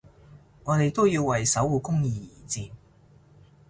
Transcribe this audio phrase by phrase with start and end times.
[0.63, 2.71] 我哋都要為守護公義而戰